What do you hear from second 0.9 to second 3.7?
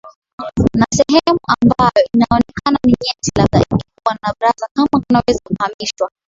sehemu ambayo inaonekana ni nyeti labda